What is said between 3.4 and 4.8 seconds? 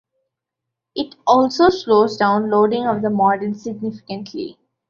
significantly.